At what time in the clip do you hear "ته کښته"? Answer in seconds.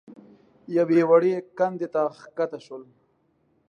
1.93-2.59